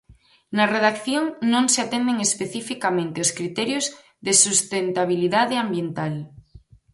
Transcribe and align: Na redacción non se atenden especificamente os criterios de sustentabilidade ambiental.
Na 0.57 0.65
redacción 0.75 1.23
non 1.53 1.65
se 1.73 1.79
atenden 1.85 2.17
especificamente 2.27 3.17
os 3.25 3.31
criterios 3.37 3.85
de 4.25 4.33
sustentabilidade 4.45 5.55
ambiental. 5.63 6.13